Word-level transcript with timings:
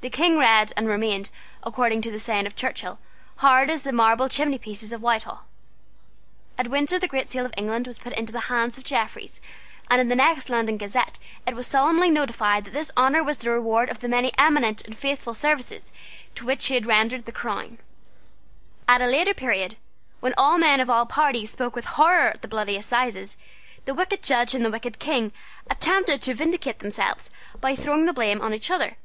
The 0.00 0.10
King 0.10 0.38
read, 0.38 0.72
and 0.76 0.86
remained, 0.86 1.28
according 1.64 2.02
to 2.02 2.12
the 2.12 2.20
saying 2.20 2.46
of 2.46 2.54
Churchill, 2.54 3.00
hard 3.38 3.68
as 3.68 3.82
the 3.82 3.90
marble 3.92 4.28
chimneypieces 4.28 4.92
of 4.92 5.02
Whitehall. 5.02 5.42
At 6.56 6.68
Windsor 6.68 7.00
the 7.00 7.08
great 7.08 7.28
seal 7.28 7.44
of 7.44 7.52
England 7.56 7.88
was 7.88 7.98
put 7.98 8.12
into 8.12 8.30
the 8.32 8.42
hands 8.42 8.78
of 8.78 8.84
Jeffreys 8.84 9.40
and 9.90 10.00
in 10.00 10.06
the 10.06 10.14
next 10.14 10.50
London 10.50 10.76
Gazette 10.76 11.18
it 11.48 11.56
was 11.56 11.66
solemnly 11.66 12.10
notified 12.10 12.64
that 12.64 12.74
this 12.74 12.92
honour 12.96 13.24
was 13.24 13.38
the 13.38 13.50
reward 13.50 13.90
of 13.90 13.98
the 13.98 14.08
many 14.08 14.30
eminent 14.38 14.82
and 14.84 14.96
faithful 14.96 15.34
services 15.34 15.90
which 16.40 16.68
he 16.68 16.74
had 16.74 16.86
rendered 16.86 17.22
to 17.22 17.24
the 17.26 17.32
crown. 17.32 17.78
At 18.86 19.02
a 19.02 19.06
later 19.08 19.34
period, 19.34 19.78
when 20.20 20.32
all 20.38 20.58
men 20.58 20.78
of 20.78 20.88
all 20.88 21.06
parties 21.06 21.50
spoke 21.50 21.74
with 21.74 21.84
horror 21.86 22.28
of 22.28 22.40
the 22.40 22.46
Bloody 22.46 22.76
Assizes, 22.76 23.36
the 23.84 23.94
wicked 23.94 24.22
Judge 24.22 24.54
and 24.54 24.64
the 24.64 24.70
wicked 24.70 25.00
King 25.00 25.32
attempted 25.68 26.22
to 26.22 26.34
vindicate 26.34 26.78
themselves 26.78 27.32
by 27.60 27.74
throwing 27.74 28.06
the 28.06 28.12
blame 28.12 28.40
on 28.40 28.54
each 28.54 28.70
other. 28.70 28.96